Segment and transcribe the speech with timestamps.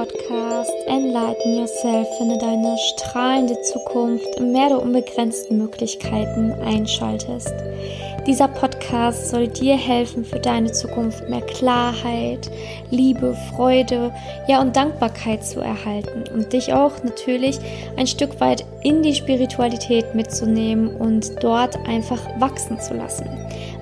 [0.00, 7.52] Podcast Enlighten Yourself finde deine strahlende Zukunft im Meer der unbegrenzten Möglichkeiten einschaltest.
[8.26, 12.50] Dieser Podcast soll dir helfen, für deine Zukunft mehr Klarheit,
[12.90, 14.10] Liebe, Freude,
[14.48, 17.58] ja und Dankbarkeit zu erhalten und dich auch natürlich
[17.98, 23.28] ein Stück weit in die Spiritualität mitzunehmen und dort einfach wachsen zu lassen.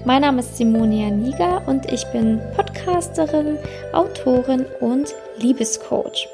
[0.04, 3.56] Mein Name ist Simonia Niger und ich bin Podcasterin,
[3.92, 6.28] Autorin und Liebescoach.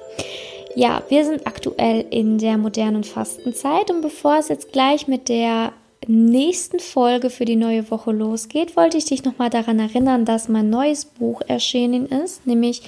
[0.77, 5.73] Ja, wir sind aktuell in der modernen Fastenzeit und bevor es jetzt gleich mit der
[6.09, 10.71] nächsten Folge für die neue Woche losgeht, wollte ich dich nochmal daran erinnern, dass mein
[10.71, 12.83] neues Buch erschienen ist, nämlich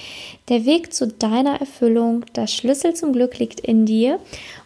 [0.49, 4.19] Der Weg zu deiner Erfüllung, der Schlüssel zum Glück liegt in dir.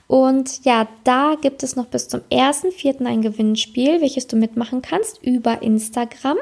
[0.07, 3.05] Und ja, da gibt es noch bis zum 1.4.
[3.05, 6.37] ein Gewinnspiel, welches du mitmachen kannst über Instagram.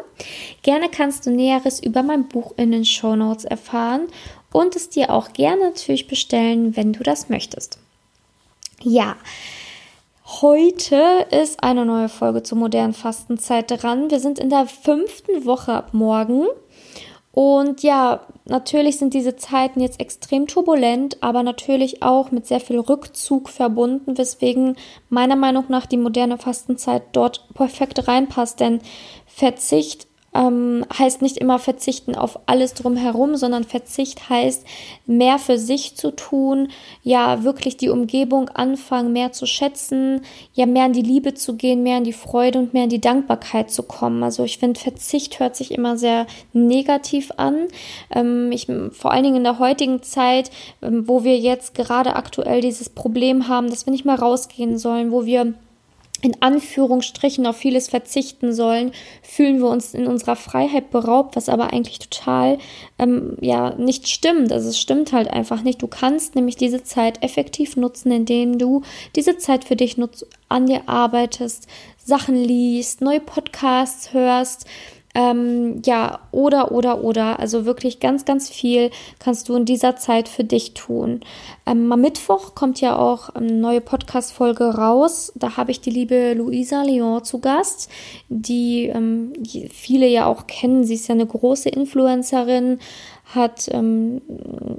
[0.64, 4.08] Gerne kannst du Näheres über mein Buch in den Show Notes erfahren
[4.52, 7.80] und es dir auch gerne natürlich bestellen, wenn du das möchtest.
[8.81, 9.16] Ja,
[10.42, 14.11] Heute ist eine neue Folge zur modernen Fastenzeit dran.
[14.11, 16.45] Wir sind in der fünften Woche ab morgen.
[17.31, 22.80] Und ja, natürlich sind diese Zeiten jetzt extrem turbulent, aber natürlich auch mit sehr viel
[22.80, 24.77] Rückzug verbunden, weswegen
[25.09, 28.59] meiner Meinung nach die moderne Fastenzeit dort perfekt reinpasst.
[28.59, 28.81] Denn
[29.25, 34.66] Verzicht ähm, heißt nicht immer verzichten auf alles drumherum, sondern Verzicht heißt
[35.05, 36.69] mehr für sich zu tun,
[37.03, 40.21] ja wirklich die Umgebung anfangen mehr zu schätzen,
[40.53, 43.02] ja mehr in die Liebe zu gehen, mehr in die Freude und mehr in die
[43.02, 44.23] Dankbarkeit zu kommen.
[44.23, 47.67] Also ich finde Verzicht hört sich immer sehr negativ an.
[48.14, 52.61] Ähm, ich, vor allen Dingen in der heutigen Zeit, ähm, wo wir jetzt gerade aktuell
[52.61, 55.53] dieses Problem haben, dass wir nicht mehr rausgehen sollen, wo wir
[56.22, 61.72] in Anführungsstrichen auf vieles verzichten sollen, fühlen wir uns in unserer Freiheit beraubt, was aber
[61.72, 62.58] eigentlich total
[62.98, 64.52] ähm, ja nicht stimmt.
[64.52, 65.81] Also es stimmt halt einfach nicht.
[65.81, 68.82] Du kannst nämlich diese Zeit effektiv nutzen, indem du
[69.16, 71.67] diese Zeit für dich nutzt, an dir arbeitest,
[72.04, 74.66] Sachen liest, neue Podcasts hörst,
[75.19, 77.39] ähm, ja, oder, oder, oder.
[77.39, 81.19] Also wirklich ganz, ganz viel kannst du in dieser Zeit für dich tun.
[81.65, 85.33] Ähm, am Mittwoch kommt ja auch eine neue Podcast-Folge raus.
[85.35, 87.89] Da habe ich die liebe Luisa Leon zu Gast,
[88.30, 89.33] die ähm,
[89.69, 90.85] viele ja auch kennen.
[90.85, 92.80] Sie ist ja eine große Influencerin,
[93.25, 94.21] hat ähm,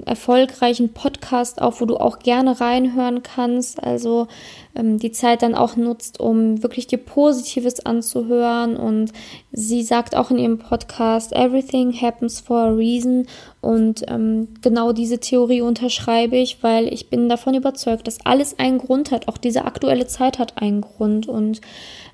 [0.07, 3.83] erfolgreichen Podcast auch, wo du auch gerne reinhören kannst.
[3.83, 8.77] Also ähm, die Zeit dann auch nutzt, um wirklich dir Positives anzuhören.
[8.77, 9.13] Und
[9.53, 13.27] sie sagt auch in ihrem Podcast, Everything happens for a reason.
[13.61, 18.79] Und ähm, genau diese Theorie unterschreibe ich, weil ich bin davon überzeugt, dass alles einen
[18.79, 19.29] Grund hat.
[19.29, 21.27] Auch diese aktuelle Zeit hat einen Grund.
[21.27, 21.61] Und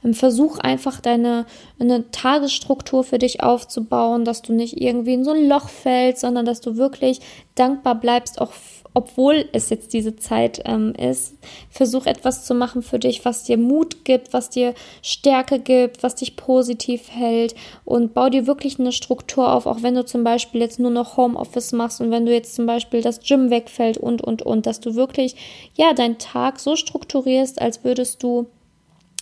[0.04, 1.46] ähm, versuch einfach deine
[1.78, 6.46] eine Tagesstruktur für dich aufzubauen, dass du nicht irgendwie in so ein Loch fällst, sondern
[6.46, 7.20] dass du wirklich
[7.54, 8.52] dankbar bleibst, auch
[8.96, 11.34] obwohl es jetzt diese Zeit ähm, ist.
[11.68, 16.14] Versuch etwas zu machen für dich, was dir Mut gibt, was dir Stärke gibt, was
[16.14, 17.54] dich positiv hält
[17.84, 21.18] und bau dir wirklich eine Struktur auf, auch wenn du zum Beispiel jetzt nur noch
[21.18, 24.80] Homeoffice machst und wenn du jetzt zum Beispiel das Gym wegfällt und, und, und, dass
[24.80, 25.36] du wirklich,
[25.74, 28.46] ja, deinen Tag so strukturierst, als würdest du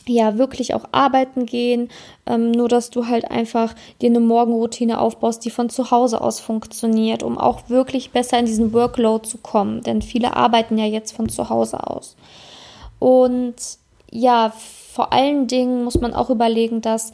[0.07, 1.89] ja wirklich auch arbeiten gehen,
[2.27, 6.41] ähm, nur dass du halt einfach dir eine Morgenroutine aufbaust, die von zu Hause aus
[6.41, 11.13] funktioniert, um auch wirklich besser in diesen Workload zu kommen, denn viele arbeiten ja jetzt
[11.13, 12.17] von zu Hause aus.
[12.99, 13.57] Und
[14.11, 14.53] ja,
[14.93, 17.13] vor allen Dingen muss man auch überlegen, dass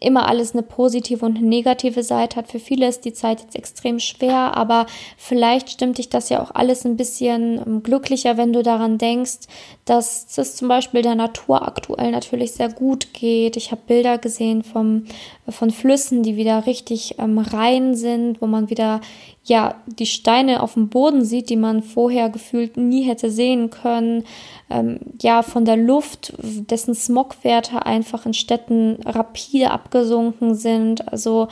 [0.00, 2.48] immer alles eine positive und eine negative Seite hat.
[2.48, 6.50] Für viele ist die Zeit jetzt extrem schwer, aber vielleicht stimmt dich das ja auch
[6.54, 9.40] alles ein bisschen ähm, glücklicher, wenn du daran denkst,
[9.84, 13.56] dass es zum Beispiel der Natur aktuell natürlich sehr gut geht.
[13.56, 15.04] Ich habe Bilder gesehen vom,
[15.48, 19.00] von Flüssen, die wieder richtig ähm, rein sind, wo man wieder
[19.44, 24.24] ja die Steine auf dem Boden sieht, die man vorher gefühlt nie hätte sehen können
[24.68, 31.10] ähm, ja von der Luft, dessen Smogwerte einfach in Städten rapide abgesunken sind.
[31.12, 31.48] Also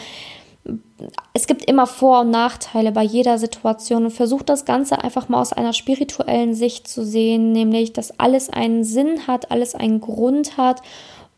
[1.33, 5.41] es gibt immer Vor- und Nachteile bei jeder Situation und versucht das Ganze einfach mal
[5.41, 10.57] aus einer spirituellen Sicht zu sehen, nämlich dass alles einen Sinn hat, alles einen Grund
[10.57, 10.83] hat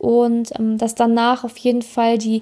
[0.00, 2.40] und ähm, dass danach auf jeden Fall die,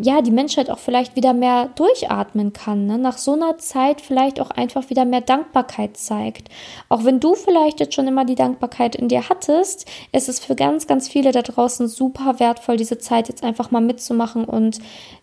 [0.00, 2.96] ja, die Menschheit auch vielleicht wieder mehr durchatmen kann, ne?
[2.96, 6.48] nach so einer Zeit vielleicht auch einfach wieder mehr Dankbarkeit zeigt.
[6.88, 10.54] Auch wenn du vielleicht jetzt schon immer die Dankbarkeit in dir hattest, ist es für
[10.54, 14.78] ganz, ganz viele da draußen super wertvoll, diese Zeit jetzt einfach mal mitzumachen und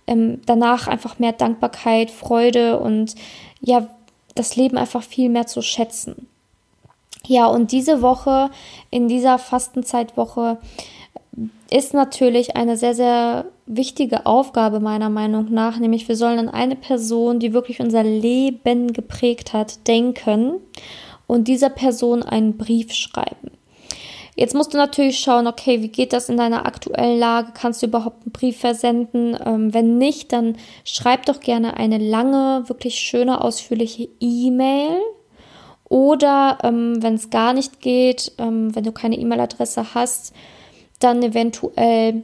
[0.06, 3.16] ähm, danach einfach mehr Dankbarkeit, Freude und
[3.62, 3.88] ja,
[4.36, 6.28] das Leben einfach viel mehr zu schätzen.
[7.26, 8.50] Ja, und diese Woche,
[8.90, 10.58] in dieser Fastenzeitwoche,
[11.72, 16.76] ist natürlich eine sehr, sehr wichtige Aufgabe meiner Meinung nach, nämlich wir sollen an eine
[16.76, 20.60] Person, die wirklich unser Leben geprägt hat, denken
[21.26, 23.52] und dieser Person einen Brief schreiben.
[24.36, 27.52] Jetzt musst du natürlich schauen, okay, wie geht das in deiner aktuellen Lage?
[27.54, 29.38] Kannst du überhaupt einen Brief versenden?
[29.46, 35.00] Ähm, wenn nicht, dann schreib doch gerne eine lange, wirklich schöne, ausführliche E-Mail.
[35.88, 40.34] Oder ähm, wenn es gar nicht geht, ähm, wenn du keine E-Mail-Adresse hast,
[41.04, 42.24] dann eventuell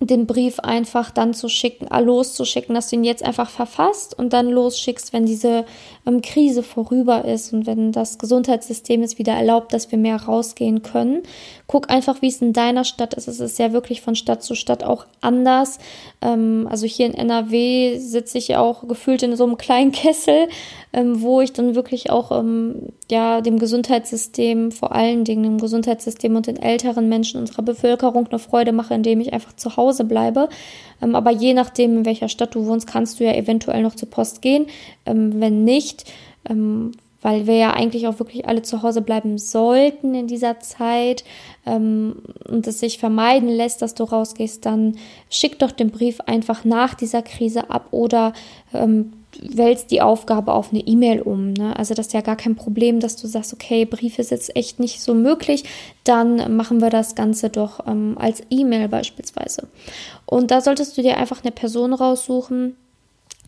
[0.00, 4.34] den Brief einfach dann zu schicken, äh, loszuschicken, dass du ihn jetzt einfach verfasst und
[4.34, 5.64] dann losschickst, wenn diese
[6.06, 10.82] ähm, Krise vorüber ist und wenn das Gesundheitssystem es wieder erlaubt, dass wir mehr rausgehen
[10.82, 11.22] können.
[11.66, 13.26] Guck einfach, wie es in deiner Stadt ist.
[13.26, 15.78] Es ist ja wirklich von Stadt zu Stadt auch anders.
[16.20, 20.48] Ähm, also hier in NRW sitze ich ja auch gefühlt in so einem kleinen Kessel,
[20.92, 26.36] ähm, wo ich dann wirklich auch ähm, ja dem Gesundheitssystem, vor allen Dingen dem Gesundheitssystem
[26.36, 30.48] und den älteren Menschen unserer Bevölkerung eine Freude mache, indem ich einfach zu Hause bleibe.
[31.02, 34.10] Ähm, aber je nachdem, in welcher Stadt du wohnst, kannst du ja eventuell noch zur
[34.10, 34.66] Post gehen.
[35.04, 36.04] Ähm, wenn nicht,
[36.48, 36.92] ähm,
[37.22, 41.24] weil wir ja eigentlich auch wirklich alle zu Hause bleiben sollten in dieser Zeit
[41.66, 44.96] ähm, und es sich vermeiden lässt, dass du rausgehst, dann
[45.28, 48.32] schick doch den Brief einfach nach dieser Krise ab oder
[48.72, 49.12] ähm,
[49.42, 51.52] wälzt die Aufgabe auf eine E-Mail um.
[51.52, 51.76] Ne?
[51.76, 54.80] Also das ist ja gar kein Problem, dass du sagst, okay, Brief ist jetzt echt
[54.80, 55.64] nicht so möglich,
[56.04, 59.68] dann machen wir das Ganze doch ähm, als E-Mail beispielsweise.
[60.24, 62.76] Und da solltest du dir einfach eine Person raussuchen,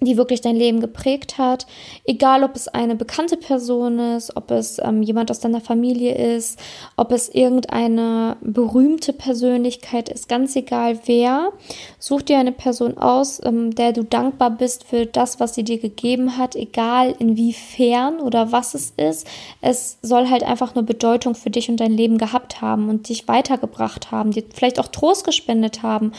[0.00, 1.66] die wirklich dein Leben geprägt hat.
[2.04, 6.58] Egal, ob es eine bekannte Person ist, ob es ähm, jemand aus deiner Familie ist,
[6.96, 11.52] ob es irgendeine berühmte Persönlichkeit ist, ganz egal wer.
[11.98, 15.78] Such dir eine Person aus, ähm, der du dankbar bist für das, was sie dir
[15.78, 19.26] gegeben hat, egal inwiefern oder was es ist.
[19.60, 23.26] Es soll halt einfach nur Bedeutung für dich und dein Leben gehabt haben und dich
[23.26, 26.12] weitergebracht haben, dir vielleicht auch Trost gespendet haben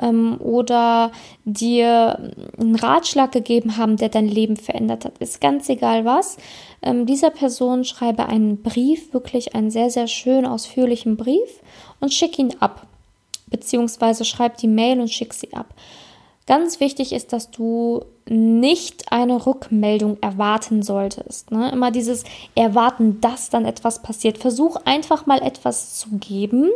[0.00, 1.10] ähm, oder
[1.44, 5.18] dir einen Ratschlag Ratschlag gegeben haben, der dein Leben verändert hat.
[5.18, 6.36] Ist ganz egal was.
[6.82, 11.60] Ähm, dieser Person schreibe einen Brief, wirklich einen sehr, sehr schön ausführlichen Brief
[12.00, 12.86] und schick ihn ab.
[13.48, 15.74] Beziehungsweise schreib die Mail und schick sie ab.
[16.46, 21.50] Ganz wichtig ist, dass du nicht eine Rückmeldung erwarten solltest.
[21.50, 21.70] Ne?
[21.70, 22.24] Immer dieses
[22.54, 24.38] Erwarten, dass dann etwas passiert.
[24.38, 26.70] Versuch einfach mal etwas zu geben,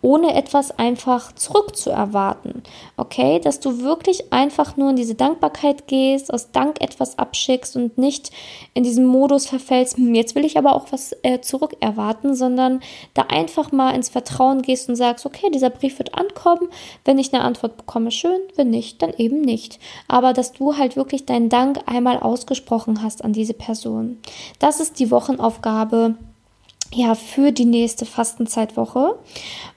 [0.00, 2.62] ohne etwas einfach zurückzuerwarten.
[2.96, 7.98] Okay, dass du wirklich einfach nur in diese Dankbarkeit gehst, aus Dank etwas abschickst und
[7.98, 8.30] nicht
[8.72, 12.80] in diesen Modus verfällst, hm, jetzt will ich aber auch was äh, zurückerwarten, sondern
[13.12, 16.68] da einfach mal ins Vertrauen gehst und sagst, okay, dieser Brief wird ankommen.
[17.04, 18.40] Wenn ich eine Antwort bekomme, schön.
[18.56, 19.78] Wenn nicht, dann eben nicht.
[20.08, 24.18] Aber dass du halt wirklich deinen Dank einmal ausgesprochen hast an diese Person.
[24.58, 26.16] Das ist die Wochenaufgabe
[26.94, 29.18] ja, für die nächste Fastenzeitwoche.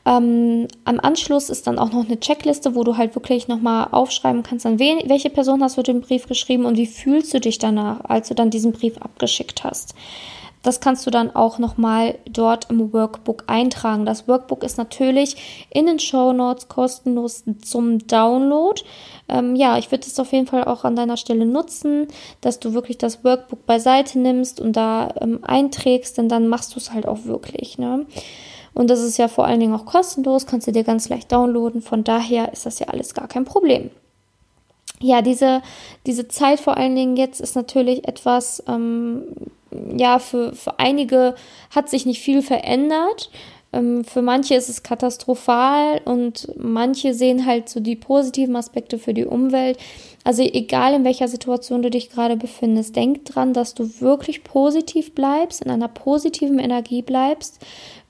[0.05, 4.43] Ähm, am Anschluss ist dann auch noch eine Checkliste, wo du halt wirklich nochmal aufschreiben
[4.43, 7.57] kannst, an wen, welche Person hast du den Brief geschrieben und wie fühlst du dich
[7.57, 9.95] danach, als du dann diesen Brief abgeschickt hast.
[10.67, 14.05] Das kannst du dann auch nochmal dort im Workbook eintragen.
[14.05, 18.81] Das Workbook ist natürlich in den Show Notes kostenlos zum Download.
[19.29, 22.09] Ähm, ja, ich würde es auf jeden Fall auch an deiner Stelle nutzen,
[22.41, 26.79] dass du wirklich das Workbook beiseite nimmst und da ähm, einträgst, denn dann machst du
[26.79, 27.77] es halt auch wirklich.
[27.77, 28.05] Ne?
[28.73, 31.81] Und das ist ja vor allen Dingen auch kostenlos, kannst du dir ganz leicht downloaden.
[31.81, 33.89] Von daher ist das ja alles gar kein Problem
[34.99, 35.61] ja, diese,
[36.05, 39.23] diese Zeit vor allen Dingen jetzt ist natürlich etwas, ähm,
[39.97, 41.35] ja, für, für einige
[41.69, 43.29] hat sich nicht viel verändert.
[43.73, 49.13] Ähm, für manche ist es katastrophal und manche sehen halt so die positiven Aspekte für
[49.13, 49.77] die Umwelt.
[50.23, 55.13] Also egal in welcher Situation du dich gerade befindest, denk dran, dass du wirklich positiv
[55.15, 57.59] bleibst, in einer positiven Energie bleibst,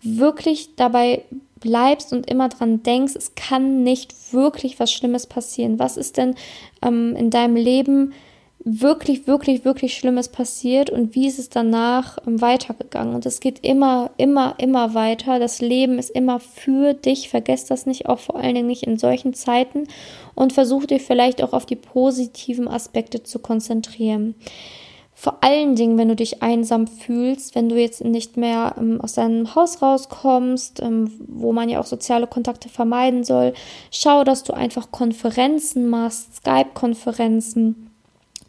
[0.01, 1.23] wirklich dabei
[1.59, 5.79] bleibst und immer dran denkst, es kann nicht wirklich was Schlimmes passieren.
[5.79, 6.35] Was ist denn
[6.83, 8.13] ähm, in deinem Leben
[8.63, 13.15] wirklich, wirklich, wirklich Schlimmes passiert und wie ist es danach ähm, weitergegangen.
[13.15, 15.39] Und es geht immer, immer, immer weiter.
[15.39, 17.29] Das Leben ist immer für dich.
[17.29, 19.87] Vergesst das nicht, auch vor allen Dingen nicht in solchen Zeiten.
[20.35, 24.35] Und versuch dich vielleicht auch auf die positiven Aspekte zu konzentrieren.
[25.13, 29.13] Vor allen Dingen, wenn du dich einsam fühlst, wenn du jetzt nicht mehr ähm, aus
[29.13, 33.53] deinem Haus rauskommst, ähm, wo man ja auch soziale Kontakte vermeiden soll,
[33.91, 37.86] schau, dass du einfach Konferenzen machst, Skype-Konferenzen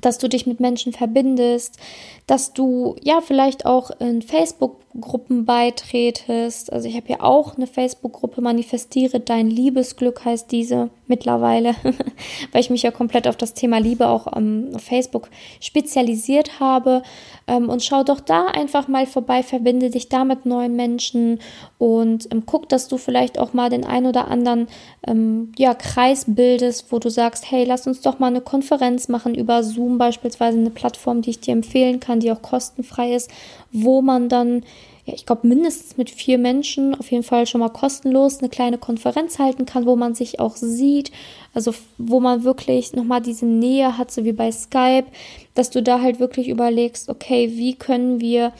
[0.00, 1.78] dass du dich mit Menschen verbindest,
[2.26, 6.72] dass du ja vielleicht auch in Facebook Facebook-Gruppen beitretest.
[6.72, 11.74] Also ich habe ja auch eine Facebook-Gruppe, Manifestiere dein Liebesglück heißt diese mittlerweile,
[12.52, 17.02] weil ich mich ja komplett auf das Thema Liebe auch ähm, auf Facebook spezialisiert habe.
[17.46, 21.40] Ähm, und schau doch da einfach mal vorbei, verbinde dich da mit neuen Menschen
[21.78, 24.68] und ähm, guck, dass du vielleicht auch mal den ein oder anderen
[25.06, 29.34] ähm, ja, Kreis bildest, wo du sagst, hey, lass uns doch mal eine Konferenz machen
[29.34, 33.30] über Zoom beispielsweise, eine Plattform, die ich dir empfehlen kann, die auch kostenfrei ist,
[33.72, 34.62] wo man dann
[35.08, 38.76] ja, ich glaube, mindestens mit vier Menschen auf jeden Fall schon mal kostenlos eine kleine
[38.76, 41.10] Konferenz halten kann, wo man sich auch sieht,
[41.54, 45.06] also wo man wirklich nochmal diese Nähe hat, so wie bei Skype,
[45.54, 48.52] dass du da halt wirklich überlegst, okay, wie können wir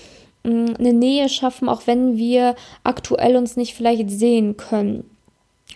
[0.45, 5.05] mh, hm, eine Nähe schaffen, auch wenn wir aktuell uns nicht vielleicht sehen können.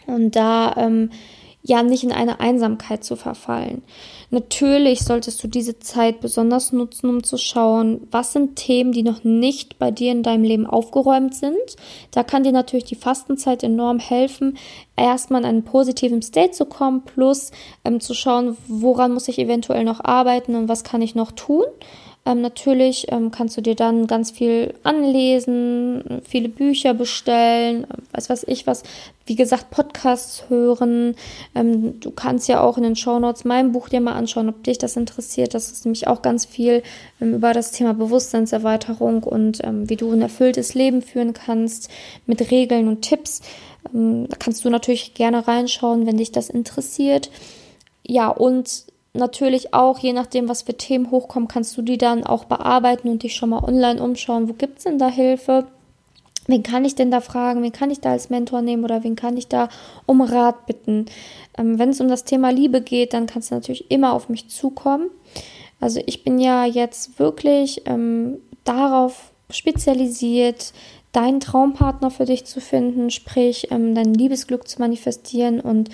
[0.07, 1.11] Und da ähm,
[1.63, 3.83] ja nicht in eine Einsamkeit zu verfallen.
[4.31, 9.25] Natürlich solltest du diese Zeit besonders nutzen, um zu schauen, was sind Themen, die noch
[9.25, 11.77] nicht bei dir in deinem Leben aufgeräumt sind.
[12.11, 14.57] Da kann dir natürlich die Fastenzeit enorm helfen,
[14.97, 17.53] erstmal in einen positiven State zu kommen, plus
[17.85, 21.65] ähm, zu schauen, woran muss ich eventuell noch arbeiten und was kann ich noch tun.
[22.25, 28.45] Ähm, natürlich ähm, kannst du dir dann ganz viel anlesen, viele Bücher bestellen, weiß was
[28.45, 28.85] ich was,
[29.27, 31.17] wie gesagt, Podcasts hören.
[31.57, 34.63] Ähm, du kannst ja auch in den Show Notes mein Buch dir mal anschauen, ob
[34.63, 35.55] dich das interessiert.
[35.55, 36.85] Das ist nämlich auch ganz viel
[37.21, 41.91] ähm, über das Thema Bewusstseinserweiterung und ähm, wie du ein erfülltes Leben führen kannst
[42.27, 43.43] mit Regeln und Tipps.
[43.93, 47.31] Ähm, da kannst du natürlich gerne reinschauen, wenn dich das interessiert.
[48.05, 52.45] Ja, und natürlich auch, je nachdem, was für Themen hochkommen, kannst du die dann auch
[52.45, 54.49] bearbeiten und dich schon mal online umschauen.
[54.49, 55.67] Wo gibt es denn da Hilfe?
[56.47, 57.63] Wen kann ich denn da fragen?
[57.63, 59.69] Wen kann ich da als Mentor nehmen oder wen kann ich da
[60.07, 61.07] um Rat bitten?
[61.57, 64.49] Ähm, wenn es um das Thema Liebe geht, dann kannst du natürlich immer auf mich
[64.49, 65.11] zukommen.
[65.79, 70.73] Also ich bin ja jetzt wirklich ähm, darauf spezialisiert,
[71.13, 75.91] deinen Traumpartner für dich zu finden, sprich ähm, dein Liebesglück zu manifestieren und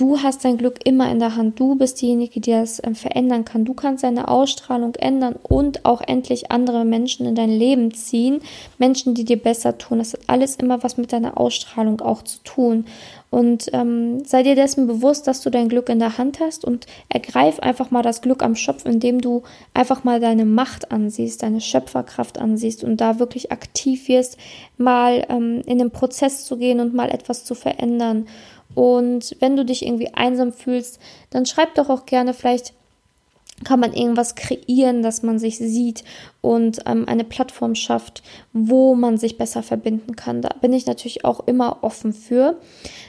[0.00, 1.60] Du hast dein Glück immer in der Hand.
[1.60, 3.66] Du bist diejenige, die das äh, verändern kann.
[3.66, 8.40] Du kannst deine Ausstrahlung ändern und auch endlich andere Menschen in dein Leben ziehen.
[8.78, 9.98] Menschen, die dir besser tun.
[9.98, 12.86] Das hat alles immer was mit deiner Ausstrahlung auch zu tun.
[13.28, 16.86] Und ähm, sei dir dessen bewusst, dass du dein Glück in der Hand hast und
[17.10, 19.42] ergreif einfach mal das Glück am Schopf, indem du
[19.74, 24.38] einfach mal deine Macht ansiehst, deine Schöpferkraft ansiehst und da wirklich aktiv wirst,
[24.78, 28.26] mal ähm, in den Prozess zu gehen und mal etwas zu verändern.
[28.74, 31.00] Und wenn du dich irgendwie einsam fühlst,
[31.30, 32.74] dann schreib doch auch gerne vielleicht
[33.64, 36.04] kann man irgendwas kreieren, dass man sich sieht
[36.40, 38.22] und ähm, eine Plattform schafft,
[38.54, 40.40] wo man sich besser verbinden kann.
[40.40, 42.58] Da bin ich natürlich auch immer offen für.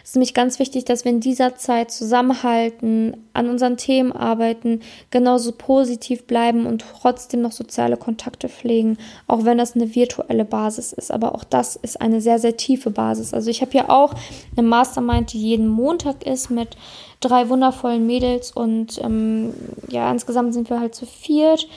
[0.04, 4.82] Es ist nämlich ganz wichtig, dass wir in dieser Zeit zusammenhalten, an unseren Themen arbeiten,
[5.10, 10.92] genauso positiv bleiben und trotzdem noch soziale Kontakte pflegen, auch wenn das eine virtuelle Basis
[10.92, 11.12] ist.
[11.12, 13.34] Aber auch das ist eine sehr, sehr tiefe Basis.
[13.34, 14.14] Also ich habe hier auch
[14.58, 16.76] eine Mastermind, die jeden Montag ist mit
[17.22, 19.54] drei wundervollen Mädels und ähm,
[19.90, 21.68] ja, insgesamt sind wir halt zu viert.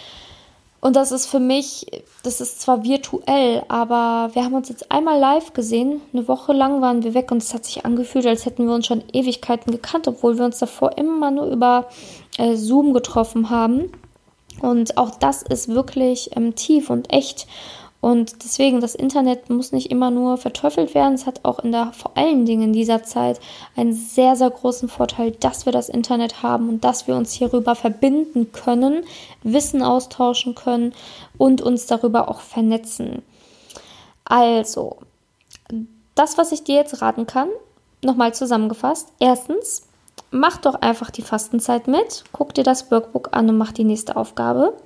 [0.80, 1.86] Und das ist für mich,
[2.24, 6.02] das ist zwar virtuell, aber wir haben uns jetzt einmal live gesehen.
[6.12, 8.86] Eine Woche lang waren wir weg und es hat sich angefühlt, als hätten wir uns
[8.86, 11.88] schon Ewigkeiten gekannt, obwohl wir uns davor immer nur über
[12.36, 13.92] äh, Zoom getroffen haben.
[14.60, 17.46] Und auch das ist wirklich ähm, tief und echt.
[18.04, 21.14] Und deswegen, das Internet muss nicht immer nur verteufelt werden.
[21.14, 23.40] Es hat auch in der, vor allen Dingen in dieser Zeit
[23.76, 27.75] einen sehr, sehr großen Vorteil, dass wir das Internet haben und dass wir uns hierüber
[27.75, 29.04] verbinden können,
[29.42, 30.92] Wissen austauschen können
[31.38, 33.23] und uns darüber auch vernetzen.
[34.26, 34.99] Also,
[36.14, 37.49] das, was ich dir jetzt raten kann,
[38.02, 39.08] nochmal zusammengefasst.
[39.18, 39.88] Erstens,
[40.30, 44.16] mach doch einfach die Fastenzeit mit, guck dir das Workbook an und mach die nächste
[44.16, 44.76] Aufgabe.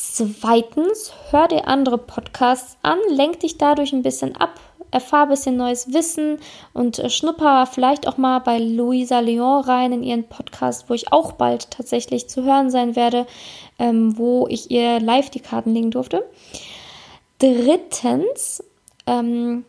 [0.00, 4.60] Zweitens, hör dir andere Podcasts an, lenk dich dadurch ein bisschen ab,
[4.92, 6.38] erfahr ein bisschen neues Wissen
[6.72, 11.12] und äh, schnupper vielleicht auch mal bei Luisa Leon rein in ihren Podcast, wo ich
[11.12, 13.26] auch bald tatsächlich zu hören sein werde,
[13.80, 16.24] ähm, wo ich ihr live die Karten legen durfte.
[17.40, 18.62] Drittens,
[19.08, 19.64] ähm,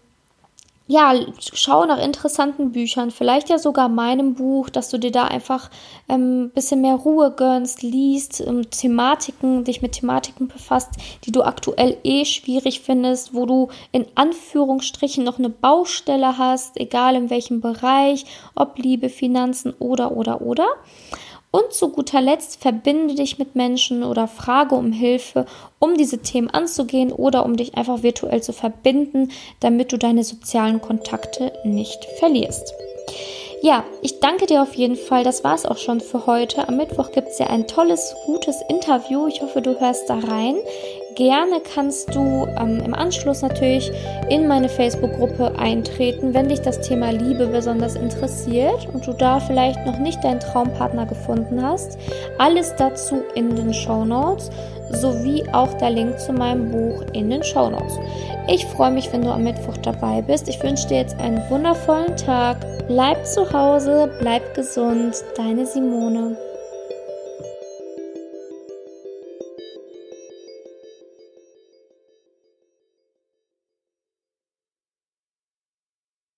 [0.91, 1.13] ja,
[1.53, 5.69] schau nach interessanten Büchern, vielleicht ja sogar meinem Buch, dass du dir da einfach
[6.07, 10.89] ein ähm, bisschen mehr Ruhe gönnst, liest, ähm, Thematiken, dich mit Thematiken befasst,
[11.25, 17.15] die du aktuell eh schwierig findest, wo du in Anführungsstrichen noch eine Baustelle hast, egal
[17.15, 20.65] in welchem Bereich, ob Liebe, Finanzen oder, oder, oder.
[21.51, 25.45] Und zu guter Letzt verbinde dich mit Menschen oder frage um Hilfe,
[25.79, 30.79] um diese Themen anzugehen oder um dich einfach virtuell zu verbinden, damit du deine sozialen
[30.79, 32.73] Kontakte nicht verlierst.
[33.61, 35.23] Ja, ich danke dir auf jeden Fall.
[35.23, 36.67] Das war es auch schon für heute.
[36.67, 39.27] Am Mittwoch gibt es ja ein tolles, gutes Interview.
[39.27, 40.55] Ich hoffe, du hörst da rein.
[41.15, 43.91] Gerne kannst du ähm, im Anschluss natürlich
[44.29, 49.85] in meine Facebook-Gruppe eintreten, wenn dich das Thema Liebe besonders interessiert und du da vielleicht
[49.85, 51.97] noch nicht deinen Traumpartner gefunden hast.
[52.37, 54.49] Alles dazu in den Show Notes
[54.91, 57.97] sowie auch der Link zu meinem Buch in den Show Notes.
[58.47, 60.47] Ich freue mich, wenn du am Mittwoch dabei bist.
[60.47, 62.57] Ich wünsche dir jetzt einen wundervollen Tag.
[62.87, 65.15] Bleib zu Hause, bleib gesund.
[65.35, 66.37] Deine Simone.